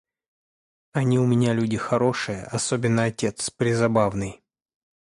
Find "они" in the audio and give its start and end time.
0.93-1.19